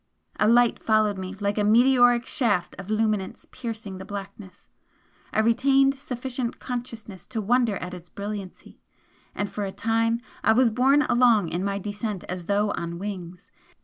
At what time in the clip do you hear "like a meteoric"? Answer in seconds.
1.39-2.25